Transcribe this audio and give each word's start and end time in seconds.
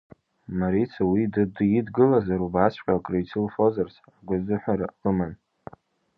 Марица 0.59 1.01
уи 1.11 1.21
дидгылазар, 1.33 2.39
убасҵәҟьа 2.45 2.93
акырицылфозарц 2.97 3.95
агәазыҳәара 4.17 4.87
лыман. 5.01 5.33